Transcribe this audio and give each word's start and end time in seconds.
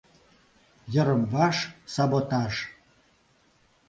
Йырым-ваш 0.93 1.57
саботаж. 1.93 2.53